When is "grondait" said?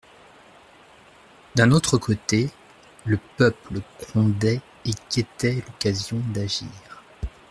3.99-4.59